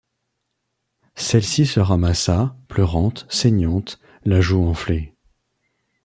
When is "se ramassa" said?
1.67-2.57